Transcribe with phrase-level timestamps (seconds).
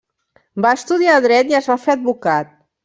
[0.65, 2.61] Va estudiar Dret i es va fer advocat.